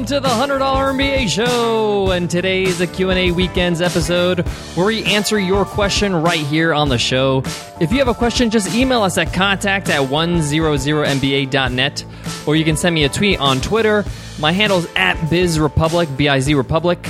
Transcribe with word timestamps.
Welcome 0.00 0.22
to 0.22 0.28
the 0.28 0.28
$100 0.28 0.60
MBA 0.94 1.28
show. 1.28 2.10
And 2.10 2.30
today's 2.30 2.80
a 2.80 2.86
Q&A 2.86 3.32
weekends 3.32 3.82
episode 3.82 4.48
where 4.74 4.86
we 4.86 5.04
answer 5.04 5.38
your 5.38 5.66
question 5.66 6.14
right 6.14 6.40
here 6.40 6.72
on 6.72 6.88
the 6.88 6.96
show. 6.96 7.42
If 7.82 7.92
you 7.92 7.98
have 7.98 8.08
a 8.08 8.14
question, 8.14 8.48
just 8.48 8.74
email 8.74 9.02
us 9.02 9.18
at 9.18 9.34
contact 9.34 9.90
at 9.90 10.00
100mba.net 10.00 12.04
or 12.46 12.56
you 12.56 12.64
can 12.64 12.78
send 12.78 12.94
me 12.94 13.04
a 13.04 13.10
tweet 13.10 13.38
on 13.40 13.60
Twitter. 13.60 14.06
My 14.38 14.52
handle 14.52 14.78
is 14.78 14.88
at 14.96 15.18
BizRepublic, 15.28 16.16
B-I-Z 16.16 16.54
Republic. 16.54 17.06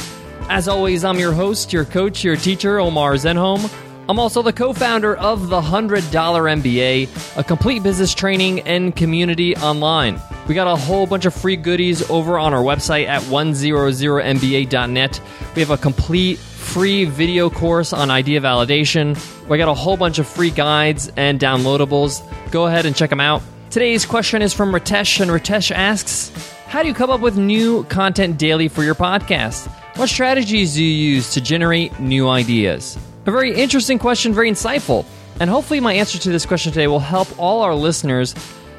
As 0.48 0.66
always, 0.66 1.04
I'm 1.04 1.20
your 1.20 1.32
host, 1.32 1.72
your 1.72 1.84
coach, 1.84 2.24
your 2.24 2.34
teacher, 2.34 2.80
Omar 2.80 3.14
Zenhom. 3.14 3.72
I'm 4.08 4.18
also 4.18 4.42
the 4.42 4.52
co 4.52 4.72
founder 4.72 5.14
of 5.14 5.48
the 5.48 5.60
$100 5.60 6.10
MBA, 6.10 7.38
a 7.38 7.44
complete 7.44 7.84
business 7.84 8.12
training 8.12 8.62
and 8.62 8.96
community 8.96 9.54
online. 9.58 10.20
We 10.50 10.54
got 10.54 10.66
a 10.66 10.74
whole 10.74 11.06
bunch 11.06 11.26
of 11.26 11.32
free 11.32 11.54
goodies 11.54 12.10
over 12.10 12.36
on 12.36 12.52
our 12.52 12.60
website 12.60 13.06
at 13.06 13.22
100mba.net. 13.22 15.20
We 15.54 15.62
have 15.62 15.70
a 15.70 15.78
complete 15.78 16.40
free 16.40 17.04
video 17.04 17.48
course 17.50 17.92
on 17.92 18.10
idea 18.10 18.40
validation. 18.40 19.16
We 19.48 19.58
got 19.58 19.68
a 19.68 19.74
whole 19.74 19.96
bunch 19.96 20.18
of 20.18 20.26
free 20.26 20.50
guides 20.50 21.08
and 21.16 21.38
downloadables. 21.38 22.28
Go 22.50 22.66
ahead 22.66 22.84
and 22.84 22.96
check 22.96 23.10
them 23.10 23.20
out. 23.20 23.42
Today's 23.70 24.04
question 24.04 24.42
is 24.42 24.52
from 24.52 24.72
Ritesh, 24.72 25.20
and 25.20 25.30
Ritesh 25.30 25.70
asks 25.70 26.32
How 26.66 26.82
do 26.82 26.88
you 26.88 26.94
come 26.94 27.10
up 27.10 27.20
with 27.20 27.38
new 27.38 27.84
content 27.84 28.36
daily 28.36 28.66
for 28.66 28.82
your 28.82 28.96
podcast? 28.96 29.68
What 29.98 30.08
strategies 30.08 30.74
do 30.74 30.82
you 30.82 31.12
use 31.14 31.32
to 31.34 31.40
generate 31.40 32.00
new 32.00 32.28
ideas? 32.28 32.98
A 33.24 33.30
very 33.30 33.54
interesting 33.54 34.00
question, 34.00 34.34
very 34.34 34.50
insightful. 34.50 35.06
And 35.38 35.48
hopefully, 35.48 35.78
my 35.78 35.94
answer 35.94 36.18
to 36.18 36.30
this 36.30 36.44
question 36.44 36.72
today 36.72 36.88
will 36.88 36.98
help 36.98 37.28
all 37.38 37.62
our 37.62 37.74
listeners, 37.74 38.34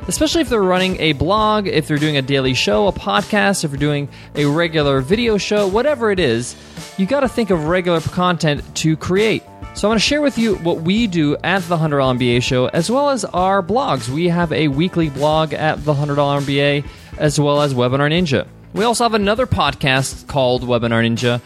especially 0.07 0.41
if 0.41 0.49
they're 0.49 0.61
running 0.61 0.99
a 0.99 1.13
blog, 1.13 1.67
if 1.67 1.87
they're 1.87 1.97
doing 1.97 2.17
a 2.17 2.21
daily 2.21 2.53
show, 2.53 2.87
a 2.87 2.91
podcast, 2.91 3.63
if 3.63 3.71
you're 3.71 3.79
doing 3.79 4.09
a 4.35 4.45
regular 4.45 5.01
video 5.01 5.37
show, 5.37 5.67
whatever 5.67 6.11
it 6.11 6.19
is, 6.19 6.55
you 6.97 7.05
got 7.05 7.21
to 7.21 7.29
think 7.29 7.49
of 7.49 7.65
regular 7.65 8.01
content 8.01 8.63
to 8.77 8.97
create. 8.97 9.43
So, 9.73 9.87
I 9.87 9.91
want 9.91 10.01
to 10.01 10.05
share 10.05 10.21
with 10.21 10.37
you 10.37 10.55
what 10.57 10.81
we 10.81 11.07
do 11.07 11.37
at 11.37 11.63
the 11.63 11.77
$100 11.77 12.17
MBA 12.17 12.43
show, 12.43 12.67
as 12.67 12.91
well 12.91 13.09
as 13.09 13.23
our 13.25 13.63
blogs. 13.63 14.09
We 14.09 14.27
have 14.27 14.51
a 14.51 14.67
weekly 14.67 15.09
blog 15.09 15.53
at 15.53 15.83
the 15.85 15.93
$100 15.93 16.15
MBA, 16.15 16.85
as 17.17 17.39
well 17.39 17.61
as 17.61 17.73
Webinar 17.73 18.11
Ninja. 18.11 18.47
We 18.73 18.83
also 18.83 19.05
have 19.05 19.13
another 19.13 19.47
podcast 19.47 20.27
called 20.27 20.63
Webinar 20.63 21.05
Ninja 21.05 21.41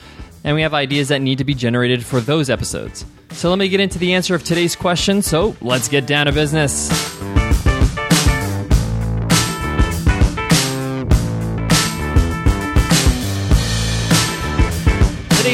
and 0.45 0.55
we 0.55 0.61
have 0.61 0.75
ideas 0.75 1.07
that 1.09 1.21
need 1.21 1.39
to 1.39 1.43
be 1.43 1.55
generated 1.55 2.05
for 2.05 2.21
those 2.21 2.51
episodes. 2.51 3.03
So 3.31 3.49
let 3.49 3.57
me 3.57 3.67
get 3.67 3.79
into 3.79 3.97
the 3.97 4.13
answer 4.13 4.35
of 4.35 4.43
today's 4.43 4.75
question. 4.75 5.23
So 5.23 5.55
let's 5.59 5.87
get 5.87 6.05
down 6.05 6.27
to 6.27 6.31
business. 6.31 7.24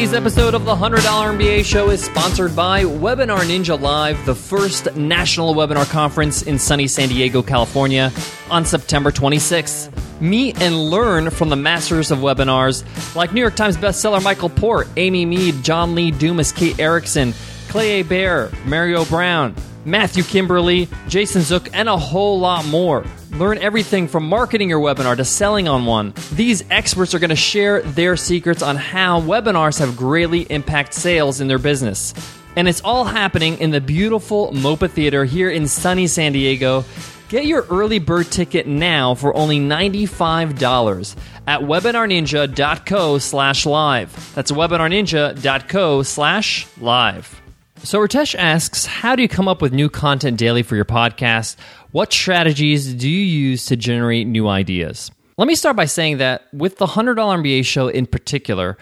Today's 0.02 0.16
episode 0.16 0.56
of 0.56 0.66
the 0.66 0.74
$100 0.74 0.98
MBA 0.98 1.64
show 1.64 1.92
is 1.92 2.04
sponsored 2.04 2.56
by 2.56 2.86
Webinar 2.86 3.42
Ninja 3.42 3.80
Live, 3.80 4.26
the 4.26 4.34
first 4.34 4.96
national 4.96 5.54
webinar 5.54 5.88
conference 5.92 6.42
in 6.42 6.58
sunny 6.58 6.88
San 6.88 7.10
Diego, 7.10 7.44
California, 7.44 8.12
on 8.50 8.66
September 8.66 9.12
26th. 9.12 9.92
Meet 10.20 10.60
and 10.60 10.90
learn 10.90 11.30
from 11.30 11.50
the 11.50 11.56
masters 11.56 12.10
of 12.10 12.18
webinars 12.18 12.84
like 13.16 13.32
New 13.32 13.42
York 13.42 13.56
Times 13.56 13.78
bestseller 13.78 14.24
Michael 14.24 14.50
Port, 14.50 14.88
Amy 14.98 15.24
Mead, 15.24 15.62
John 15.62 15.94
Lee 15.94 16.10
Dumas, 16.10 16.52
Kate 16.52 16.80
Erickson, 16.80 17.36
Clay 17.68 18.02
Hebert, 18.02 18.52
Mario 18.66 19.06
Brown, 19.06 19.54
Matthew 19.86 20.24
Kimberly, 20.24 20.88
Jason 21.08 21.42
Zook, 21.42 21.70
and 21.74 21.90
a 21.90 21.98
whole 21.98 22.40
lot 22.40 22.66
more. 22.68 23.04
Learn 23.32 23.58
everything 23.58 24.08
from 24.08 24.28
marketing 24.28 24.70
your 24.70 24.80
webinar 24.80 25.16
to 25.18 25.26
selling 25.26 25.68
on 25.68 25.86
one. 25.86 26.14
These 26.34 26.64
experts 26.70 27.16
are 27.16 27.20
going 27.20 27.30
to 27.30 27.36
share 27.36 27.82
their 27.82 28.16
secrets 28.18 28.62
on 28.62 28.76
how 28.76 29.22
webinars 29.22 29.80
have 29.80 29.98
greatly 29.98 30.42
impacted 30.44 30.94
sales 30.94 31.42
in 31.42 31.48
their 31.48 31.60
business. 31.60 32.14
And 32.56 32.68
it's 32.68 32.82
all 32.82 33.06
happening 33.06 33.58
in 33.60 33.72
the 33.72 33.82
beautiful 33.82 34.52
MOPA 34.52 34.92
Theater 34.92 35.26
here 35.26 35.50
in 35.50 35.68
sunny 35.68 36.08
San 36.08 36.34
Diego. 36.34 36.84
Get 37.30 37.46
your 37.46 37.66
early 37.70 38.00
bird 38.00 38.30
ticket 38.30 38.68
now 38.68 39.16
for 39.16 39.34
only 39.34 39.58
$95 39.60 41.16
at 41.48 41.62
webinarninja.co 41.62 43.18
slash 43.20 43.66
live. 43.66 44.34
That's 44.36 44.52
webinarninja.co 44.52 46.04
slash 46.04 46.68
live. 46.82 47.42
So 47.84 48.00
Ritesh 48.00 48.36
asks, 48.36 48.86
how 48.86 49.16
do 49.16 49.24
you 49.24 49.28
come 49.28 49.48
up 49.48 49.60
with 49.60 49.74
new 49.74 49.90
content 49.90 50.38
daily 50.38 50.62
for 50.62 50.76
your 50.76 50.86
podcast? 50.86 51.56
What 51.92 52.14
strategies 52.14 52.94
do 52.94 53.10
you 53.10 53.26
use 53.26 53.66
to 53.66 53.76
generate 53.76 54.28
new 54.28 54.48
ideas? 54.48 55.10
Let 55.38 55.48
me 55.48 55.56
start 55.56 55.76
by 55.76 55.86
saying 55.86 56.20
that 56.20 56.44
with 56.54 56.78
the 56.78 56.86
$100 56.86 57.16
MBA 57.16 57.66
show 57.66 57.88
in 57.88 58.06
particular, 58.06 58.78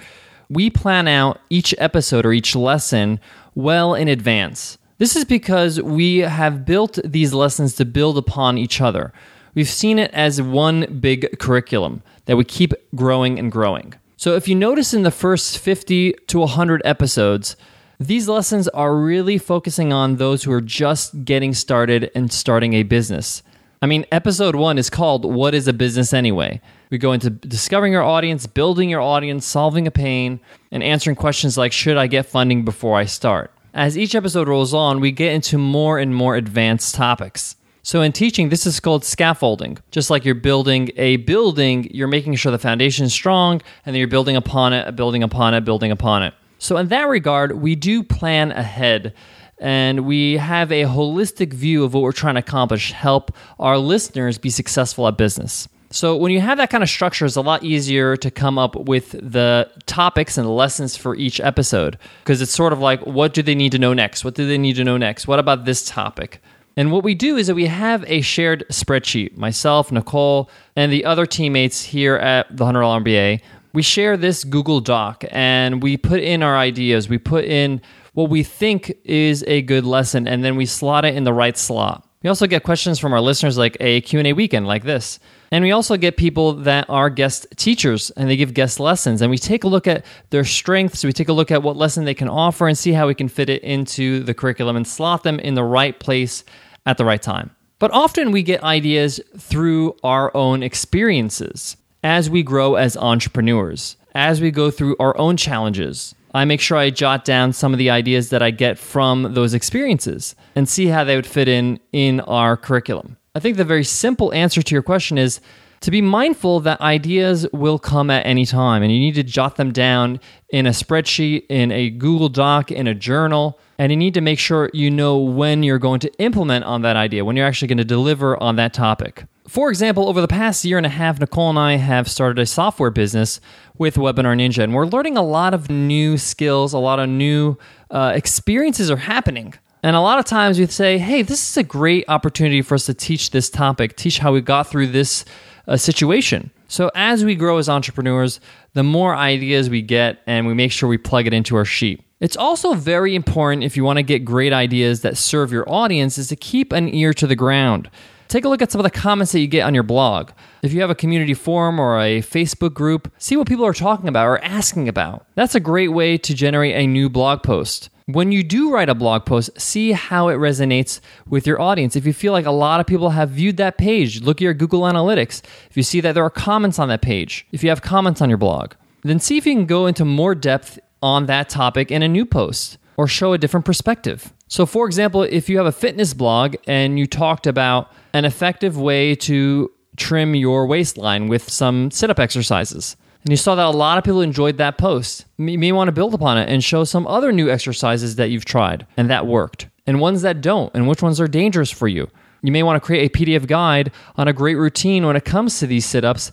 we 0.50 0.70
plan 0.70 1.08
out 1.08 1.40
each 1.50 1.74
episode 1.78 2.26
or 2.26 2.34
each 2.34 2.58
lesson 2.58 3.22
well 3.56 3.96
in 3.96 4.09
advance. 4.09 4.78
This 4.98 5.16
is 5.16 5.24
because 5.24 5.82
we 5.82 6.18
have 6.18 6.66
built 6.66 7.00
these 7.06 7.34
lessons 7.34 7.76
to 7.76 7.86
build 7.86 8.18
upon 8.18 8.58
each 8.58 8.82
other. 8.82 9.14
We've 9.56 9.70
seen 9.70 9.98
it 9.98 10.12
as 10.12 10.42
one 10.42 11.00
big 11.00 11.40
curriculum 11.40 12.04
that 12.26 12.36
we 12.36 12.44
keep 12.44 12.74
growing 12.94 13.40
and 13.40 13.50
growing. 13.50 13.94
So 14.18 14.36
if 14.36 14.50
you 14.50 14.56
notice 14.56 14.94
in 14.94 15.04
the 15.04 15.09
first 15.09 15.58
50 15.58 16.12
to 16.28 16.40
100 16.40 16.82
episodes, 16.84 17.56
these 18.00 18.30
lessons 18.30 18.70
are 18.70 18.96
really 18.96 19.38
focusing 19.38 19.92
on 19.92 20.16
those 20.16 20.44
who 20.44 20.54
are 20.54 20.62
just 20.62 21.26
getting 21.26 21.54
started 21.54 22.10
and 22.16 22.32
starting 22.32 22.74
a 22.74 22.84
business. 22.84 23.44
I 23.82 23.88
mean, 23.88 24.06
episode 24.10 24.56
one 24.56 24.78
is 24.78 24.90
called 24.90 25.26
What 25.26 25.54
is 25.54 25.68
a 25.68 25.74
Business 25.74 26.14
Anyway? 26.14 26.62
We 26.90 26.98
go 26.98 27.12
into 27.12 27.30
discovering 27.30 27.92
your 27.92 28.04
audience, 28.04 28.48
building 28.48 28.90
your 28.90 29.02
audience, 29.02 29.46
solving 29.46 29.86
a 29.86 29.92
pain, 29.92 30.40
and 30.72 30.82
answering 30.82 31.18
questions 31.18 31.58
like 31.58 31.74
Should 31.74 31.98
I 31.98 32.08
get 32.08 32.26
funding 32.26 32.64
before 32.64 32.98
I 32.98 33.04
start? 33.04 33.52
As 33.74 33.98
each 33.98 34.16
episode 34.16 34.48
rolls 34.48 34.74
on, 34.74 35.02
we 35.02 35.12
get 35.12 35.34
into 35.34 35.58
more 35.58 36.00
and 36.00 36.16
more 36.16 36.36
advanced 36.36 36.96
topics. 36.96 37.58
So, 37.84 38.02
in 38.02 38.12
teaching, 38.12 38.50
this 38.50 38.66
is 38.66 38.80
called 38.80 39.04
scaffolding. 39.04 39.78
Just 39.92 40.09
like 40.09 40.24
you're 40.24 40.36
building 40.36 40.92
a 40.96 41.18
building, 41.18 41.90
you're 41.94 42.08
making 42.08 42.36
sure 42.36 42.52
the 42.52 42.58
foundation 42.58 43.06
is 43.06 43.14
strong, 43.14 43.62
and 43.86 43.94
then 43.94 43.96
you're 43.96 44.08
building 44.08 44.36
upon 44.36 44.74
it, 44.74 44.96
building 44.96 45.24
upon 45.24 45.54
it, 45.54 45.66
building 45.66 45.92
upon 45.92 46.24
it. 46.24 46.34
So, 46.59 46.78
in 46.78 46.90
that 46.90 47.08
regard, 47.08 47.53
we 47.53 47.75
do 47.75 48.03
plan 48.03 48.52
ahead 48.52 49.14
and 49.58 50.06
we 50.06 50.38
have 50.38 50.72
a 50.72 50.84
holistic 50.84 51.53
view 51.53 51.84
of 51.84 51.94
what 51.94 52.03
we're 52.03 52.12
trying 52.12 52.36
to 52.36 52.40
accomplish, 52.40 52.92
help 52.92 53.31
our 53.59 53.78
listeners 53.78 54.38
be 54.38 54.50
successful 54.50 55.08
at 55.08 55.18
business. 55.18 55.68
So, 55.90 56.16
when 56.18 56.31
you 56.31 56.42
have 56.42 56.58
that 56.58 56.70
kind 56.70 56.84
of 56.84 56.90
structure, 56.90 57.25
it's 57.25 57.38
a 57.38 57.42
lot 57.42 57.64
easier 57.64 58.16
to 58.18 58.30
come 58.30 58.58
up 58.59 58.75
with 58.75 59.12
the 59.12 59.72
topics 59.86 60.38
and 60.38 60.47
lessons 60.47 60.96
for 60.96 61.16
each 61.16 61.40
episode 61.40 61.97
because 62.24 62.42
it's 62.42 62.52
sort 62.52 62.74
of 62.74 62.80
like, 62.80 63.02
what 63.08 63.34
do 63.34 63.41
they 63.41 63.56
need 63.56 63.72
to 63.72 63.80
know 63.80 63.94
next? 63.94 64.24
What 64.24 64.36
do 64.36 64.46
they 64.46 64.58
need 64.58 64.76
to 64.76 64.84
know 64.84 64.97
next? 64.97 65.28
What 65.28 65.40
about 65.40 65.66
this 65.66 65.86
topic? 65.86 66.41
And 66.78 66.91
what 66.91 67.03
we 67.03 67.16
do 67.16 67.36
is 67.36 67.47
that 67.47 67.56
we 67.56 67.66
have 67.66 68.06
a 68.08 68.22
shared 68.22 68.66
spreadsheet. 68.70 69.36
Myself, 69.36 69.91
Nicole, 69.91 70.50
and 70.76 70.91
the 70.91 71.06
other 71.06 71.26
teammates 71.26 71.84
here 71.84 72.16
at 72.16 72.56
the 72.56 72.64
$100 72.64 73.03
MBA 73.03 73.41
we 73.79 73.84
share 73.84 74.17
this 74.17 74.44
Google 74.44 74.81
Doc 74.81 75.23
and 75.31 75.81
we 75.81 75.95
put 75.95 76.19
in 76.19 76.44
our 76.44 76.57
ideas. 76.57 77.07
We 77.07 77.17
put 77.17 77.45
in 77.45 77.79
what 78.12 78.29
we 78.29 78.44
think 78.44 78.94
is 79.06 79.41
a 79.47 79.62
good 79.62 79.85
lesson 79.85 80.28
and 80.28 80.44
then 80.44 80.57
we 80.57 80.66
slot 80.66 81.06
it 81.06 81.16
in 81.16 81.23
the 81.23 81.31
right 81.31 81.57
slot. 81.57 82.06
We 82.22 82.28
also 82.28 82.45
get 82.45 82.63
questions 82.63 83.00
from 83.00 83.13
our 83.13 83.22
listeners 83.22 83.57
like 83.57 83.78
a 83.79 84.01
Q&A 84.01 84.34
weekend 84.34 84.67
like 84.67 84.84
this. 84.84 85.17
And 85.50 85.63
we 85.63 85.72
also 85.72 85.95
get 85.95 86.17
people 86.17 86.51
that 86.56 86.90
are 86.90 87.09
guest 87.09 87.47
teachers 87.56 88.12
and 88.17 88.29
they 88.29 88.35
give 88.35 88.53
guest 88.53 88.81
lessons 88.81 89.22
and 89.22 89.31
we 89.31 89.38
take 89.38 89.63
a 89.63 89.69
look 89.69 89.88
at 89.88 90.03
their 90.29 90.44
strengths, 90.44 91.06
we 91.06 91.13
take 91.13 91.29
a 91.29 91.34
look 91.34 91.50
at 91.50 91.63
what 91.63 91.78
lesson 91.78 92.03
they 92.03 92.13
can 92.13 92.28
offer 92.28 92.67
and 92.67 92.78
see 92.78 92.91
how 92.91 93.07
we 93.07 93.16
can 93.16 93.29
fit 93.29 93.50
it 93.50 93.63
into 93.63 94.20
the 94.23 94.34
curriculum 94.34 94.75
and 94.75 94.85
slot 94.85 95.23
them 95.23 95.40
in 95.40 95.53
the 95.53 95.64
right 95.64 95.97
place 96.02 96.43
at 96.85 96.97
the 96.97 97.05
right 97.05 97.22
time. 97.22 97.49
But 97.79 97.91
often 97.91 98.34
we 98.34 98.43
get 98.43 98.61
ideas 98.61 99.22
through 99.37 99.96
our 100.03 100.35
own 100.35 100.64
experiences 100.64 101.78
as 102.03 102.29
we 102.29 102.43
grow 102.43 102.75
as 102.75 102.96
entrepreneurs, 102.97 103.97
as 104.16 104.41
we 104.41 104.51
go 104.51 104.72
through 104.72 104.96
our 104.99 105.17
own 105.17 105.37
challenges. 105.37 106.16
I 106.34 106.46
make 106.46 106.61
sure 106.61 106.78
I 106.78 106.91
jot 106.91 107.25
down 107.25 107.53
some 107.53 107.73
of 107.73 107.79
the 107.79 107.90
ideas 107.90 108.29
that 108.29 108.43
I 108.43 108.51
get 108.51 108.78
from 108.78 109.34
those 109.34 109.53
experiences 109.53 110.35
and 110.55 110.69
see 110.69 110.87
how 110.87 111.03
they 111.03 111.16
would 111.16 111.25
fit 111.25 111.47
in 111.47 111.79
in 111.91 112.19
our 112.22 112.55
curriculum. 112.55 113.17
I 113.34 113.40
think 113.40 113.57
the 113.57 113.66
very 113.66 113.84
simple 113.84 114.34
answer 114.34 114.61
to 114.61 114.75
your 114.75 114.84
question 114.84 115.17
is 115.17 115.40
to 115.81 115.91
be 115.91 116.01
mindful 116.01 116.59
that 116.61 116.81
ideas 116.81 117.47
will 117.53 117.79
come 117.79 118.09
at 118.09 118.25
any 118.25 118.46
time 118.46 118.84
and 118.84 118.91
you 118.91 118.99
need 118.99 119.16
to 119.16 119.23
jot 119.23 119.55
them 119.55 119.72
down 119.72 120.19
in 120.49 120.67
a 120.67 120.72
spreadsheet, 120.72 121.46
in 121.49 121.72
a 121.72 121.90
Google 121.90 122.29
Doc, 122.29 122.72
in 122.72 122.85
a 122.85 122.93
journal, 122.93 123.57
and 123.78 123.91
you 123.91 123.97
need 123.97 124.13
to 124.16 124.22
make 124.22 124.40
sure 124.40 124.69
you 124.73 124.91
know 124.91 125.17
when 125.17 125.63
you're 125.63 125.79
going 125.79 126.01
to 126.01 126.13
implement 126.19 126.66
on 126.66 126.81
that 126.81 126.96
idea, 126.96 127.23
when 127.23 127.35
you're 127.35 127.47
actually 127.47 127.69
going 127.69 127.78
to 127.78 127.85
deliver 127.85 128.41
on 128.41 128.57
that 128.57 128.73
topic. 128.73 129.23
For 129.49 129.69
example, 129.69 130.07
over 130.07 130.22
the 130.22 130.28
past 130.28 130.63
year 130.63 130.78
and 130.78 130.85
a 130.85 130.90
half, 130.90 131.19
Nicole 131.19 131.49
and 131.49 131.57
I 131.57 131.78
have 131.78 132.07
started 132.07 132.37
a 132.37 132.46
software 132.46 132.91
business 132.91 133.41
with 133.79 133.96
Webinar 133.96 134.35
Ninja, 134.37 134.63
and 134.63 134.75
we're 134.75 134.85
learning 134.85 135.17
a 135.17 135.23
lot 135.23 135.55
of 135.55 135.72
new 135.72 136.19
skills, 136.19 136.72
a 136.72 136.78
lot 136.78 136.99
of 136.99 137.09
new 137.09 137.57
uh, 137.90 138.11
experiences 138.13 138.91
are 138.91 138.97
happening. 138.97 139.55
And 139.81 139.96
a 139.96 140.01
lot 140.01 140.19
of 140.19 140.25
times 140.25 140.59
we 140.59 140.67
say, 140.67 140.99
hey, 140.99 141.23
this 141.23 141.49
is 141.49 141.57
a 141.57 141.63
great 141.63 142.05
opportunity 142.07 142.61
for 142.61 142.75
us 142.75 142.85
to 142.85 142.93
teach 142.93 143.31
this 143.31 143.49
topic, 143.49 143.96
teach 143.96 144.19
how 144.19 144.31
we 144.34 144.41
got 144.41 144.67
through 144.67 144.87
this 144.87 145.25
uh, 145.67 145.78
situation. 145.78 146.51
So, 146.67 146.91
as 146.93 147.25
we 147.25 147.34
grow 147.34 147.57
as 147.57 147.69
entrepreneurs, 147.69 148.40
the 148.73 148.84
more 148.84 149.16
ideas 149.16 149.67
we 149.67 149.81
get 149.81 150.22
and 150.28 150.46
we 150.46 150.53
make 150.53 150.72
sure 150.72 150.87
we 150.87 150.99
plug 150.99 151.25
it 151.25 151.34
into 151.34 151.55
our 151.55 151.66
sheet. 151.66 152.03
It's 152.19 152.37
also 152.37 152.75
very 152.75 153.16
important 153.16 153.63
if 153.63 153.75
you 153.75 153.84
want 153.84 153.97
to 153.97 154.03
get 154.03 154.23
great 154.23 154.53
ideas 154.53 155.01
that 155.01 155.17
serve 155.17 155.51
your 155.51 155.67
audience 155.67 156.19
is 156.19 156.28
to 156.28 156.35
keep 156.35 156.72
an 156.72 156.93
ear 156.93 157.13
to 157.16 157.25
the 157.25 157.35
ground. 157.35 157.90
Take 158.29 158.46
a 158.46 158.49
look 158.49 158.61
at 158.61 158.72
some 158.72 158.79
of 158.79 158.84
the 158.84 158.91
comments 158.91 159.31
that 159.31 159.40
you 159.40 159.47
get 159.47 159.66
on 159.66 159.73
your 159.73 159.81
blog. 159.81 160.29
If 160.61 160.72
you 160.72 160.81
have 160.81 160.91
a 160.91 160.96
community 160.96 161.34
forum 161.34 161.79
or 161.79 161.99
a 161.99 162.22
Facebook 162.22 162.76
group, 162.76 163.11
see 163.17 163.35
what 163.35 163.47
people 163.47 163.66
are 163.66 163.73
talking 163.73 164.08
about 164.08 164.28
or 164.28 164.37
asking 164.43 164.87
about. 164.87 165.26
That's 165.34 165.55
a 165.55 165.59
great 165.59 165.87
way 165.87 166.16
to 166.20 166.35
generate 166.35 166.76
a 166.76 166.85
new 166.85 167.09
blog 167.09 167.41
post. 167.41 167.90
When 168.05 168.31
you 168.31 168.43
do 168.43 168.72
write 168.72 168.87
a 168.87 168.93
blog 168.93 169.26
post, 169.26 169.59
see 169.59 169.93
how 169.93 170.28
it 170.28 170.35
resonates 170.35 170.99
with 171.28 171.47
your 171.47 171.59
audience. 171.59 171.96
If 171.96 172.05
you 172.05 172.14
feel 172.14 172.31
like 172.31 172.46
a 172.46 172.52
lot 172.52 172.79
of 172.79 172.85
people 172.85 173.09
have 173.09 173.31
viewed 173.31 173.58
that 173.58 173.79
page, 173.79 174.22
look 174.22 174.37
at 174.37 174.41
your 174.41 174.53
Google 174.53 174.82
Analytics. 174.82 175.41
If 175.72 175.75
you 175.75 175.82
see 175.82 175.99
that 176.02 176.14
there 176.14 176.23
are 176.23 176.29
comments 176.29 176.78
on 176.78 176.87
that 176.90 177.02
page, 177.02 177.47
if 177.52 177.64
you 177.64 177.70
have 177.70 177.82
comments 177.82 178.22
on 178.22 178.29
your 178.29 178.37
blog, 178.37 178.73
then 179.02 179.20
see 179.20 179.37
if 179.37 179.47
you 179.47 179.55
can 179.55 179.66
go 179.66 179.87
into 179.87 180.05
more 180.05 180.35
depth 180.35 180.78
on 181.02 181.25
that 181.25 181.49
topic 181.49 181.90
in 181.90 182.03
a 182.03 182.08
new 182.08 182.28
post 182.28 182.78
or 182.96 183.08
show 183.08 183.34
a 183.34 183.40
different 183.40 183.66
perspective. 183.66 184.34
So, 184.49 184.66
for 184.66 184.85
example, 184.87 185.23
if 185.23 185.47
you 185.47 185.57
have 185.57 185.67
a 185.67 185.72
fitness 185.72 186.13
blog 186.13 186.55
and 186.67 186.99
you 186.99 187.05
talked 187.05 187.47
about 187.47 187.91
an 188.13 188.25
effective 188.25 188.78
way 188.78 189.16
to 189.16 189.72
trim 189.96 190.34
your 190.34 190.66
waistline 190.66 191.28
with 191.28 191.49
some 191.49 191.91
sit 191.91 192.09
up 192.09 192.19
exercises. 192.19 192.96
And 193.23 193.31
you 193.31 193.37
saw 193.37 193.55
that 193.55 193.66
a 193.66 193.69
lot 193.69 193.97
of 193.97 194.03
people 194.03 194.22
enjoyed 194.22 194.57
that 194.57 194.78
post. 194.78 195.25
You 195.37 195.59
may 195.59 195.72
want 195.72 195.90
to 195.90 195.91
build 195.91 196.13
upon 196.13 196.37
it 196.37 196.49
and 196.49 196.63
show 196.63 196.84
some 196.84 197.05
other 197.05 197.31
new 197.31 197.49
exercises 197.49 198.16
that 198.16 198.29
you've 198.29 198.46
tried 198.46 198.87
and 198.97 199.09
that 199.09 199.28
worked, 199.28 199.67
and 199.85 199.99
ones 199.99 200.22
that 200.22 200.41
don't, 200.41 200.73
and 200.73 200.87
which 200.87 201.03
ones 201.03 201.19
are 201.19 201.28
dangerous 201.28 201.69
for 201.69 201.87
you. 201.87 202.09
You 202.41 202.51
may 202.53 202.63
want 202.63 202.81
to 202.81 202.85
create 202.85 203.13
a 203.13 203.17
PDF 203.17 203.46
guide 203.46 203.91
on 204.16 204.29
a 204.29 204.34
great 204.34 204.55
routine 204.55 205.05
when 205.05 205.17
it 205.17 205.25
comes 205.25 205.59
to 205.59 205.67
these 205.67 205.85
sit 205.85 206.05
ups 206.05 206.31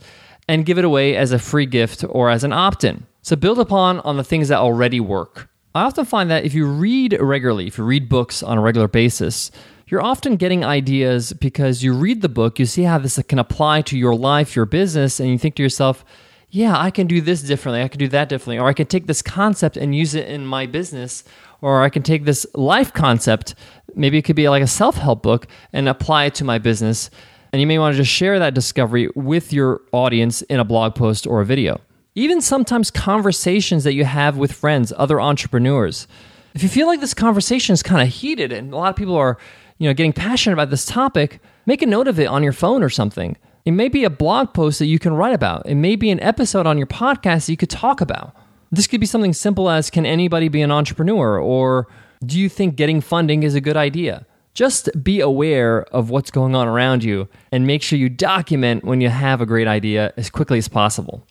and 0.49 0.65
give 0.65 0.79
it 0.79 0.85
away 0.85 1.17
as 1.17 1.33
a 1.33 1.41
free 1.41 1.67
gift 1.67 2.05
or 2.09 2.31
as 2.31 2.45
an 2.45 2.53
opt 2.53 2.85
in. 2.85 3.05
So 3.23 3.35
build 3.35 3.59
upon 3.59 3.99
on 4.01 4.17
the 4.17 4.25
things 4.25 4.49
that 4.49 4.59
already 4.59 5.01
work. 5.01 5.49
I 5.77 5.83
often 5.83 6.07
find 6.07 6.31
that 6.31 6.47
if 6.47 6.55
you 6.55 6.65
read 6.65 7.19
regularly, 7.21 7.67
if 7.67 7.77
you 7.77 7.85
read 7.85 8.09
books 8.09 8.43
on 8.43 8.57
a 8.57 8.63
regular 8.63 8.89
basis, 8.89 9.51
you're 9.89 10.03
often 10.03 10.37
getting 10.37 10.65
ideas 10.65 11.35
because 11.35 11.83
you 11.83 11.93
read 11.93 12.23
the 12.23 12.31
book, 12.31 12.59
you 12.59 12.65
see 12.65 12.85
how 12.85 12.97
this 12.97 13.23
can 13.29 13.39
apply 13.39 13.83
to 13.83 13.99
your 13.99 14.15
life, 14.15 14.57
your 14.57 14.65
business, 14.65 15.21
and 15.21 15.29
you 15.29 15.37
think 15.37 15.55
to 15.57 15.63
yourself, 15.63 16.03
yeah, 16.49 16.81
I 16.81 16.91
can 16.91 17.07
do 17.07 17.21
this 17.21 17.43
differently, 17.43 17.83
I 17.83 17.89
can 17.89 17.99
do 17.99 18.09
that 18.09 18.31
differently, 18.31 18.59
or 18.59 18.69
I 18.69 18.73
can 18.73 18.87
take 18.87 19.07
this 19.07 19.21
concept 19.21 19.77
and 19.77 19.95
use 19.95 20.15
it 20.15 20.27
in 20.27 20.47
my 20.47 20.65
business, 20.65 21.25
or 21.61 21.83
I 21.83 21.91
can 21.91 22.03
take 22.03 22.25
this 22.25 22.47
life 22.55 22.95
concept, 22.95 23.55
maybe 23.95 24.17
it 24.17 24.23
could 24.23 24.35
be 24.35 24.49
like 24.49 24.63
a 24.63 24.67
self 24.67 24.97
help 24.97 25.23
book, 25.23 25.47
and 25.75 25.91
apply 25.91 26.25
it 26.25 26.35
to 26.37 26.45
my 26.45 26.57
business. 26.57 27.11
And 27.53 27.61
you 27.61 27.67
may 27.67 27.79
want 27.79 27.93
to 27.93 28.03
just 28.03 28.11
share 28.11 28.39
that 28.39 28.55
discovery 28.55 29.11
with 29.15 29.53
your 29.53 29.83
audience 29.93 30.41
in 30.41 30.59
a 30.59 30.65
blog 30.65 30.95
post 30.95 31.27
or 31.27 31.43
a 31.43 31.45
video. 31.45 31.83
Even 32.19 32.41
sometimes 32.41 32.91
conversations 32.91 33.85
that 33.85 33.93
you 33.93 34.07
have 34.07 34.39
with 34.39 34.51
friends, 34.51 34.91
other 34.97 35.21
entrepreneurs. 35.21 36.09
If 36.55 36.63
you 36.63 36.69
feel 36.71 36.87
like 36.87 37.01
this 37.01 37.13
conversation 37.13 37.75
is 37.75 37.83
kind 37.83 38.01
of 38.01 38.09
heated 38.09 38.53
and 38.53 38.73
a 38.73 38.77
lot 38.77 38.89
of 38.89 38.97
people 38.97 39.17
are 39.17 39.37
you 39.77 39.87
know, 39.87 39.93
getting 39.93 40.15
passionate 40.15 40.55
about 40.55 40.71
this 40.71 40.87
topic, 40.87 41.41
make 41.67 41.83
a 41.83 41.87
note 41.87 42.09
of 42.09 42.19
it 42.19 42.25
on 42.25 42.43
your 42.43 42.55
phone 42.55 42.83
or 42.83 42.89
something. 42.89 43.37
It 43.67 43.73
may 43.73 43.91
be 43.91 44.03
a 44.05 44.09
blog 44.09 44.55
post 44.55 44.79
that 44.79 44.87
you 44.87 44.99
can 44.99 45.13
write 45.13 45.35
about. 45.35 45.67
It 45.67 45.75
may 45.75 45.95
be 45.95 46.09
an 46.09 46.19
episode 46.21 46.67
on 46.67 46.79
your 46.79 46.87
podcast 46.87 47.47
that 47.47 47.53
you 47.53 47.59
could 47.59 47.69
talk 47.69 48.01
about. 48.01 48.35
This 48.73 48.87
could 48.87 49.01
be 49.01 49.07
something 49.07 49.35
simple 49.35 49.69
as 49.69 49.91
can 49.91 50.07
anybody 50.07 50.49
be 50.49 50.63
an 50.63 50.73
entrepreneur 50.73 51.39
or 51.39 51.87
do 52.25 52.41
you 52.41 52.49
think 52.49 52.77
getting 52.77 53.03
funding 53.03 53.43
is 53.43 53.55
a 53.55 53.61
good 53.61 53.77
idea? 53.77 54.25
Just 54.55 54.89
be 55.05 55.21
aware 55.21 55.83
of 55.95 56.09
what's 56.09 56.31
going 56.31 56.55
on 56.55 56.67
around 56.67 57.05
you 57.05 57.29
and 57.53 57.67
make 57.67 57.83
sure 57.83 57.99
you 57.99 58.09
document 58.09 58.87
when 58.87 59.03
you 59.03 59.11
have 59.11 59.43
a 59.43 59.47
great 59.47 59.69
idea 59.69 60.15
as 60.17 60.31
quickly 60.31 60.57
as 60.57 60.67
possible. 60.67 61.27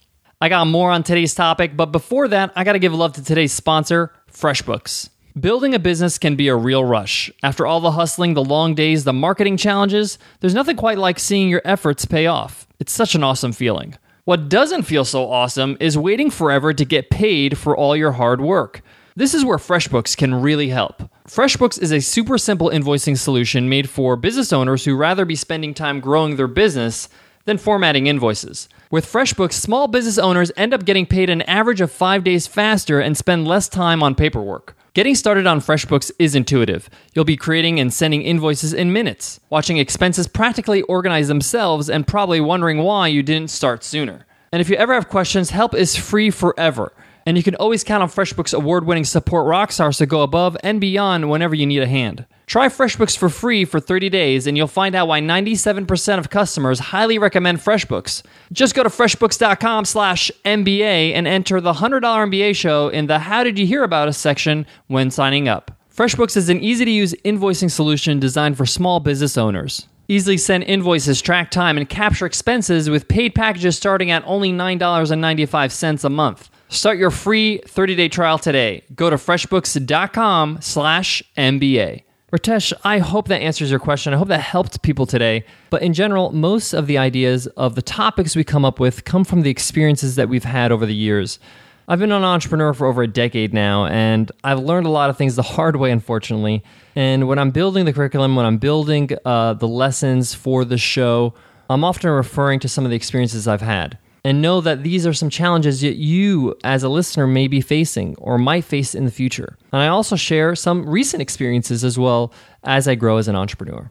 I 0.45 0.49
got 0.49 0.67
more 0.67 0.91
on 0.91 1.01
today's 1.01 1.33
topic, 1.33 1.75
but 1.75 1.87
before 1.87 2.27
that, 2.27 2.53
I 2.55 2.63
got 2.63 2.73
to 2.73 2.79
give 2.79 2.93
love 2.93 3.13
to 3.13 3.23
today's 3.23 3.51
sponsor, 3.51 4.13
FreshBooks. 4.31 5.09
Building 5.39 5.73
a 5.73 5.79
business 5.79 6.19
can 6.19 6.35
be 6.35 6.49
a 6.49 6.55
real 6.55 6.85
rush. 6.85 7.31
After 7.41 7.65
all 7.65 7.79
the 7.79 7.89
hustling, 7.89 8.35
the 8.35 8.43
long 8.43 8.75
days, 8.75 9.05
the 9.05 9.11
marketing 9.11 9.57
challenges, 9.57 10.19
there's 10.41 10.53
nothing 10.53 10.75
quite 10.75 10.99
like 10.99 11.17
seeing 11.17 11.49
your 11.49 11.63
efforts 11.65 12.05
pay 12.05 12.27
off. 12.27 12.67
It's 12.79 12.93
such 12.93 13.15
an 13.15 13.23
awesome 13.23 13.53
feeling. 13.53 13.95
What 14.25 14.47
doesn't 14.47 14.83
feel 14.83 15.03
so 15.03 15.31
awesome 15.31 15.77
is 15.79 15.97
waiting 15.97 16.29
forever 16.29 16.73
to 16.75 16.85
get 16.85 17.09
paid 17.09 17.57
for 17.57 17.75
all 17.75 17.95
your 17.95 18.11
hard 18.11 18.39
work. 18.39 18.83
This 19.15 19.33
is 19.33 19.43
where 19.43 19.57
FreshBooks 19.57 20.15
can 20.15 20.35
really 20.35 20.69
help. 20.69 21.09
FreshBooks 21.27 21.81
is 21.81 21.91
a 21.91 22.01
super 22.01 22.37
simple 22.37 22.69
invoicing 22.69 23.17
solution 23.17 23.67
made 23.67 23.89
for 23.89 24.15
business 24.15 24.53
owners 24.53 24.85
who 24.85 24.95
rather 24.95 25.25
be 25.25 25.35
spending 25.35 25.73
time 25.73 25.99
growing 25.99 26.35
their 26.35 26.47
business 26.47 27.09
than 27.45 27.57
formatting 27.57 28.07
invoices. 28.07 28.67
With 28.91 29.05
FreshBooks, 29.05 29.53
small 29.53 29.87
business 29.87 30.17
owners 30.17 30.51
end 30.57 30.73
up 30.73 30.85
getting 30.85 31.05
paid 31.05 31.29
an 31.29 31.41
average 31.43 31.81
of 31.81 31.91
five 31.91 32.23
days 32.23 32.47
faster 32.47 32.99
and 32.99 33.15
spend 33.17 33.47
less 33.47 33.69
time 33.69 34.03
on 34.03 34.15
paperwork. 34.15 34.75
Getting 34.93 35.15
started 35.15 35.45
on 35.45 35.59
FreshBooks 35.59 36.11
is 36.19 36.35
intuitive. 36.35 36.89
You'll 37.13 37.25
be 37.25 37.35
creating 37.35 37.79
and 37.79 37.93
sending 37.93 38.21
invoices 38.21 38.73
in 38.73 38.93
minutes, 38.93 39.39
watching 39.49 39.77
expenses 39.77 40.27
practically 40.27 40.83
organize 40.83 41.27
themselves, 41.27 41.89
and 41.89 42.07
probably 42.07 42.39
wondering 42.39 42.77
why 42.77 43.07
you 43.07 43.21
didn't 43.21 43.49
start 43.49 43.83
sooner. 43.83 44.25
And 44.53 44.61
if 44.61 44.69
you 44.69 44.77
ever 44.77 44.93
have 44.93 45.09
questions, 45.09 45.49
help 45.49 45.75
is 45.75 45.97
free 45.97 46.29
forever. 46.29 46.93
And 47.25 47.37
you 47.37 47.43
can 47.43 47.55
always 47.55 47.83
count 47.83 48.03
on 48.03 48.09
FreshBooks 48.09 48.53
award 48.53 48.85
winning 48.85 49.03
support 49.03 49.47
rockstars 49.47 49.97
to 49.97 50.05
go 50.05 50.21
above 50.21 50.55
and 50.61 50.79
beyond 50.79 51.29
whenever 51.29 51.55
you 51.55 51.65
need 51.65 51.81
a 51.81 51.87
hand. 51.87 52.25
Try 52.45 52.67
FreshBooks 52.67 53.17
for 53.17 53.29
free 53.29 53.65
for 53.65 53.79
30 53.79 54.09
days 54.09 54.45
and 54.45 54.55
you'll 54.55 54.67
find 54.67 54.93
out 54.93 55.07
why 55.07 55.19
97% 55.19 56.19
of 56.19 56.29
customers 56.29 56.77
highly 56.79 57.17
recommend 57.17 57.57
FreshBooks. 57.57 58.21
Just 58.51 58.75
go 58.75 58.83
to 58.83 58.89
freshbooks.com 58.89 59.85
slash 59.85 60.31
MBA 60.45 61.13
and 61.13 61.27
enter 61.27 61.59
the 61.59 61.73
$100 61.73 62.01
MBA 62.01 62.55
show 62.55 62.89
in 62.89 63.07
the 63.07 63.17
How 63.17 63.43
Did 63.43 63.57
You 63.57 63.65
Hear 63.65 63.83
About 63.83 64.07
Us 64.07 64.19
section 64.19 64.67
when 64.87 65.09
signing 65.09 65.47
up. 65.47 65.71
FreshBooks 65.95 66.37
is 66.37 66.49
an 66.49 66.59
easy 66.59 66.85
to 66.85 66.91
use 66.91 67.15
invoicing 67.25 67.71
solution 67.71 68.19
designed 68.19 68.57
for 68.57 68.67
small 68.67 68.99
business 68.99 69.37
owners. 69.37 69.87
Easily 70.07 70.37
send 70.37 70.65
invoices, 70.65 71.21
track 71.21 71.49
time, 71.49 71.77
and 71.77 71.89
capture 71.89 72.27
expenses 72.27 72.91
with 72.91 73.07
paid 73.07 73.33
packages 73.33 73.75
starting 73.75 74.11
at 74.11 74.21
only 74.27 74.51
$9.95 74.51 76.03
a 76.03 76.09
month. 76.09 76.51
Start 76.67 76.97
your 76.97 77.11
free 77.11 77.61
30-day 77.65 78.09
trial 78.09 78.39
today. 78.39 78.83
Go 78.95 79.09
to 79.09 79.17
freshbooks.com 79.17 80.59
slash 80.61 81.21
MBA. 81.37 82.03
Ritesh, 82.33 82.73
I 82.83 82.97
hope 82.97 83.27
that 83.27 83.41
answers 83.41 83.69
your 83.69 83.79
question. 83.79 84.13
I 84.13 84.17
hope 84.17 84.29
that 84.29 84.41
helped 84.41 84.81
people 84.81 85.05
today. 85.05 85.45
But 85.69 85.83
in 85.83 85.93
general, 85.93 86.31
most 86.31 86.73
of 86.73 86.87
the 86.87 86.97
ideas 86.97 87.45
of 87.47 87.75
the 87.75 87.81
topics 87.83 88.35
we 88.35 88.43
come 88.43 88.65
up 88.65 88.79
with 88.79 89.05
come 89.05 89.23
from 89.23 89.43
the 89.43 89.49
experiences 89.51 90.15
that 90.15 90.27
we've 90.27 90.43
had 90.43 90.71
over 90.71 90.85
the 90.87 90.95
years. 90.95 91.39
I've 91.87 91.99
been 91.99 92.11
an 92.11 92.23
entrepreneur 92.23 92.73
for 92.73 92.87
over 92.87 93.03
a 93.03 93.07
decade 93.07 93.53
now, 93.53 93.85
and 93.85 94.31
I've 94.43 94.59
learned 94.59 94.87
a 94.87 94.89
lot 94.89 95.11
of 95.11 95.17
things 95.17 95.35
the 95.35 95.43
hard 95.43 95.75
way, 95.75 95.91
unfortunately. 95.91 96.63
And 96.95 97.27
when 97.27 97.37
I'm 97.37 97.51
building 97.51 97.85
the 97.85 97.93
curriculum, 97.93 98.35
when 98.35 98.45
I'm 98.45 98.57
building 98.57 99.11
uh, 99.23 99.53
the 99.53 99.67
lessons 99.67 100.33
for 100.33 100.65
the 100.65 100.79
show, 100.79 101.35
I'm 101.69 101.83
often 101.83 102.09
referring 102.09 102.59
to 102.61 102.67
some 102.67 102.85
of 102.85 102.89
the 102.89 102.97
experiences 102.97 103.47
I've 103.47 103.61
had 103.61 103.99
and 104.25 104.41
know 104.41 104.59
that 104.59 104.81
these 104.81 105.05
are 105.05 105.13
some 105.13 105.29
challenges 105.29 105.81
that 105.81 105.97
you, 105.97 106.55
as 106.63 106.81
a 106.81 106.89
listener, 106.89 107.27
may 107.27 107.47
be 107.47 107.61
facing 107.61 108.15
or 108.17 108.39
might 108.39 108.63
face 108.63 108.95
in 108.95 109.05
the 109.05 109.11
future. 109.11 109.55
And 109.71 109.83
I 109.83 109.87
also 109.87 110.15
share 110.15 110.55
some 110.55 110.89
recent 110.89 111.21
experiences 111.21 111.83
as 111.83 111.99
well 111.99 112.33
as 112.63 112.87
I 112.87 112.95
grow 112.95 113.17
as 113.17 113.27
an 113.27 113.35
entrepreneur. 113.35 113.87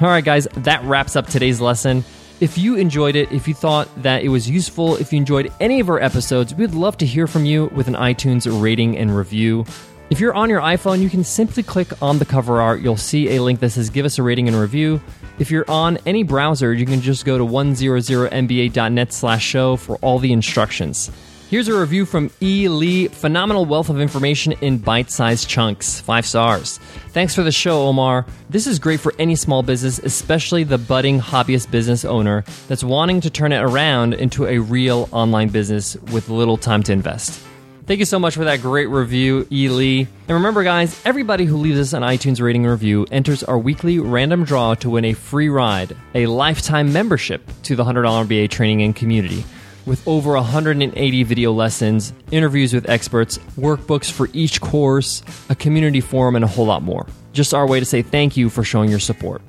All 0.00 0.08
right, 0.08 0.24
guys, 0.24 0.46
that 0.58 0.84
wraps 0.84 1.16
up 1.16 1.26
today's 1.26 1.60
lesson. 1.60 2.04
If 2.38 2.56
you 2.56 2.76
enjoyed 2.76 3.16
it, 3.16 3.32
if 3.32 3.48
you 3.48 3.54
thought 3.54 3.88
that 4.04 4.22
it 4.22 4.28
was 4.28 4.48
useful, 4.48 4.94
if 4.96 5.12
you 5.12 5.16
enjoyed 5.16 5.52
any 5.58 5.80
of 5.80 5.90
our 5.90 6.00
episodes, 6.00 6.54
we'd 6.54 6.74
love 6.74 6.96
to 6.98 7.06
hear 7.06 7.26
from 7.26 7.44
you 7.44 7.66
with 7.74 7.88
an 7.88 7.94
iTunes 7.94 8.46
rating 8.62 8.96
and 8.96 9.14
review. 9.14 9.66
If 10.10 10.20
you're 10.20 10.34
on 10.34 10.48
your 10.48 10.60
iPhone, 10.60 11.00
you 11.00 11.10
can 11.10 11.24
simply 11.24 11.64
click 11.64 12.00
on 12.00 12.20
the 12.20 12.24
cover 12.24 12.60
art. 12.60 12.82
You'll 12.82 12.96
see 12.96 13.34
a 13.34 13.42
link 13.42 13.58
that 13.58 13.70
says 13.70 13.90
give 13.90 14.06
us 14.06 14.16
a 14.18 14.22
rating 14.22 14.46
and 14.46 14.56
review. 14.56 15.00
If 15.42 15.50
you're 15.50 15.68
on 15.68 15.98
any 16.06 16.22
browser, 16.22 16.72
you 16.72 16.86
can 16.86 17.00
just 17.00 17.24
go 17.24 17.36
to 17.36 17.44
100mba.net 17.44 19.12
slash 19.12 19.44
show 19.44 19.74
for 19.74 19.96
all 19.96 20.20
the 20.20 20.32
instructions. 20.32 21.10
Here's 21.50 21.66
a 21.66 21.76
review 21.76 22.06
from 22.06 22.30
E. 22.40 22.68
Lee 22.68 23.08
Phenomenal 23.08 23.64
wealth 23.64 23.88
of 23.90 24.00
information 24.00 24.52
in 24.60 24.78
bite 24.78 25.10
sized 25.10 25.48
chunks. 25.48 26.00
Five 26.00 26.26
stars. 26.26 26.78
Thanks 27.08 27.34
for 27.34 27.42
the 27.42 27.50
show, 27.50 27.88
Omar. 27.88 28.24
This 28.50 28.68
is 28.68 28.78
great 28.78 29.00
for 29.00 29.12
any 29.18 29.34
small 29.34 29.64
business, 29.64 29.98
especially 29.98 30.62
the 30.62 30.78
budding 30.78 31.18
hobbyist 31.18 31.72
business 31.72 32.04
owner 32.04 32.44
that's 32.68 32.84
wanting 32.84 33.20
to 33.22 33.28
turn 33.28 33.50
it 33.50 33.64
around 33.64 34.14
into 34.14 34.46
a 34.46 34.58
real 34.60 35.08
online 35.10 35.48
business 35.48 35.96
with 36.12 36.28
little 36.28 36.56
time 36.56 36.84
to 36.84 36.92
invest. 36.92 37.44
Thank 37.92 38.00
you 38.00 38.06
so 38.06 38.18
much 38.18 38.36
for 38.36 38.44
that 38.44 38.62
great 38.62 38.88
review, 38.88 39.46
Ely. 39.52 40.06
And 40.26 40.30
remember, 40.30 40.64
guys, 40.64 40.98
everybody 41.04 41.44
who 41.44 41.58
leaves 41.58 41.78
us 41.78 41.92
an 41.92 42.02
iTunes 42.02 42.40
rating 42.40 42.64
review 42.64 43.06
enters 43.10 43.42
our 43.42 43.58
weekly 43.58 43.98
random 43.98 44.44
draw 44.44 44.74
to 44.76 44.88
win 44.88 45.04
a 45.04 45.12
free 45.12 45.50
ride, 45.50 45.94
a 46.14 46.24
lifetime 46.24 46.90
membership 46.90 47.46
to 47.64 47.76
the 47.76 47.84
$100 47.84 48.26
MBA 48.26 48.48
training 48.48 48.80
and 48.80 48.96
community. 48.96 49.44
With 49.84 50.08
over 50.08 50.32
180 50.32 51.22
video 51.24 51.52
lessons, 51.52 52.14
interviews 52.30 52.72
with 52.72 52.88
experts, 52.88 53.36
workbooks 53.58 54.10
for 54.10 54.30
each 54.32 54.62
course, 54.62 55.22
a 55.50 55.54
community 55.54 56.00
forum, 56.00 56.34
and 56.34 56.46
a 56.46 56.48
whole 56.48 56.64
lot 56.64 56.82
more. 56.82 57.06
Just 57.34 57.52
our 57.52 57.66
way 57.66 57.78
to 57.78 57.84
say 57.84 58.00
thank 58.00 58.38
you 58.38 58.48
for 58.48 58.64
showing 58.64 58.88
your 58.88 59.00
support. 59.00 59.42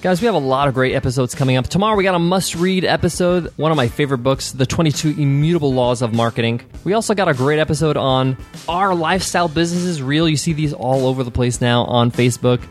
Guys, 0.00 0.20
we 0.20 0.26
have 0.26 0.36
a 0.36 0.38
lot 0.38 0.68
of 0.68 0.74
great 0.74 0.94
episodes 0.94 1.34
coming 1.34 1.56
up. 1.56 1.66
Tomorrow 1.66 1.96
we 1.96 2.04
got 2.04 2.14
a 2.14 2.20
must 2.20 2.54
read 2.54 2.84
episode, 2.84 3.52
one 3.56 3.72
of 3.72 3.76
my 3.76 3.88
favorite 3.88 4.18
books, 4.18 4.52
The 4.52 4.64
22 4.64 5.20
Immutable 5.20 5.74
Laws 5.74 6.02
of 6.02 6.14
Marketing. 6.14 6.60
We 6.84 6.92
also 6.92 7.16
got 7.16 7.26
a 7.26 7.34
great 7.34 7.58
episode 7.58 7.96
on 7.96 8.36
Are 8.68 8.94
Lifestyle 8.94 9.48
Businesses 9.48 10.00
Real? 10.00 10.28
You 10.28 10.36
see 10.36 10.52
these 10.52 10.72
all 10.72 11.08
over 11.08 11.24
the 11.24 11.32
place 11.32 11.60
now 11.60 11.82
on 11.86 12.12
Facebook. 12.12 12.62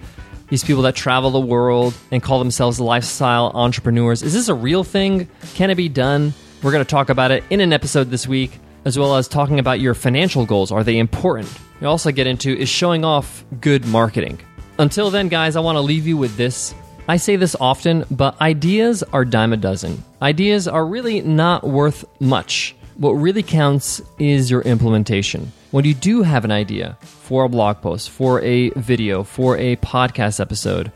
These 0.48 0.64
people 0.64 0.84
that 0.84 0.96
travel 0.96 1.30
the 1.32 1.42
world 1.42 1.94
and 2.12 2.24
call 2.24 2.40
themselves 2.40 2.80
lifestyle 2.80 3.52
entrepreneurs. 3.54 4.24
Is 4.24 4.32
this 4.32 4.48
a 4.48 4.56
real 4.56 4.86
thing? 4.86 5.28
Can 5.56 5.70
it 5.70 5.76
be 5.76 5.90
done? 5.90 6.34
We're 6.64 6.72
going 6.72 6.86
to 6.86 6.90
talk 6.90 7.10
about 7.10 7.32
it 7.32 7.44
in 7.50 7.60
an 7.60 7.74
episode 7.74 8.10
this 8.10 8.26
week, 8.26 8.58
as 8.86 8.98
well 8.98 9.18
as 9.18 9.28
talking 9.28 9.60
about 9.60 9.82
your 9.82 9.96
financial 9.96 10.46
goals. 10.46 10.72
Are 10.72 10.82
they 10.86 10.98
important? 10.98 11.54
We 11.82 11.88
also 11.88 12.10
get 12.12 12.26
into 12.26 12.56
is 12.58 12.70
showing 12.70 13.04
off 13.04 13.44
good 13.60 13.86
marketing. 13.86 14.40
Until 14.80 15.10
then, 15.10 15.28
guys, 15.28 15.58
I 15.58 15.60
want 15.60 15.76
to 15.76 15.82
leave 15.82 16.08
you 16.08 16.16
with 16.16 16.38
this. 16.38 16.74
I 17.10 17.16
say 17.16 17.38
this 17.38 17.56
often, 17.62 18.04
but 18.12 18.40
ideas 18.42 19.02
are 19.02 19.24
dime 19.24 19.54
a 19.54 19.58
dozen. 19.58 20.04
Ideas 20.22 20.68
are 20.68 20.86
really 20.86 21.22
not 21.22 21.64
worth 21.64 22.04
much. 22.20 22.76
What 22.98 23.12
really 23.12 23.44
counts 23.44 24.02
is 24.20 24.52
your 24.52 24.62
implementation. 24.64 25.54
When 25.72 25.86
you 25.86 25.94
do 25.94 26.24
have 26.24 26.44
an 26.44 26.52
idea 26.52 26.98
for 27.00 27.46
a 27.46 27.50
blog 27.50 27.82
post, 27.82 28.10
for 28.10 28.42
a 28.42 28.72
video, 28.72 29.24
for 29.24 29.56
a 29.58 29.78
podcast 29.78 30.42
episode, 30.42 30.92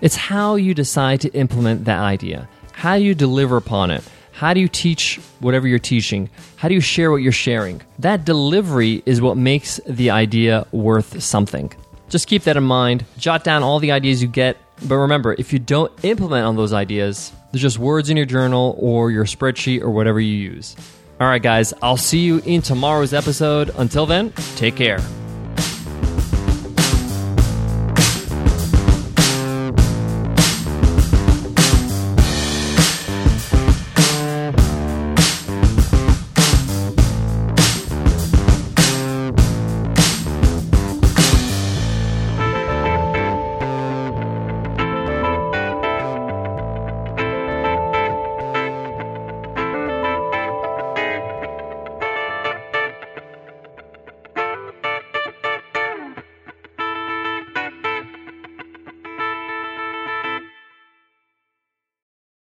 it's 0.00 0.16
how 0.16 0.56
you 0.56 0.74
decide 0.74 1.20
to 1.20 1.30
implement 1.30 1.84
that 1.84 2.00
idea. 2.00 2.48
How 2.72 2.98
do 2.98 3.04
you 3.04 3.14
deliver 3.14 3.56
upon 3.56 3.92
it? 3.92 4.02
How 4.32 4.54
do 4.54 4.60
you 4.60 4.66
teach 4.66 5.20
whatever 5.38 5.68
you're 5.68 5.78
teaching? 5.78 6.28
How 6.56 6.66
do 6.66 6.74
you 6.74 6.80
share 6.80 7.12
what 7.12 7.22
you're 7.22 7.30
sharing? 7.30 7.82
That 8.00 8.24
delivery 8.24 9.00
is 9.06 9.20
what 9.20 9.36
makes 9.36 9.78
the 9.86 10.10
idea 10.10 10.66
worth 10.72 11.22
something. 11.22 11.72
Just 12.08 12.26
keep 12.26 12.42
that 12.44 12.56
in 12.56 12.64
mind. 12.64 13.04
Jot 13.16 13.44
down 13.44 13.62
all 13.62 13.78
the 13.78 13.92
ideas 13.92 14.20
you 14.20 14.28
get 14.28 14.56
but 14.88 14.96
remember, 14.96 15.34
if 15.38 15.52
you 15.52 15.58
don't 15.58 15.92
implement 16.04 16.46
on 16.46 16.56
those 16.56 16.72
ideas, 16.72 17.32
they're 17.52 17.60
just 17.60 17.78
words 17.78 18.10
in 18.10 18.16
your 18.16 18.26
journal 18.26 18.76
or 18.78 19.10
your 19.10 19.24
spreadsheet 19.24 19.82
or 19.82 19.90
whatever 19.90 20.20
you 20.20 20.34
use. 20.34 20.76
All 21.20 21.28
right, 21.28 21.42
guys, 21.42 21.72
I'll 21.82 21.96
see 21.96 22.20
you 22.20 22.38
in 22.44 22.62
tomorrow's 22.62 23.12
episode. 23.12 23.70
Until 23.76 24.06
then, 24.06 24.32
take 24.56 24.76
care. 24.76 24.98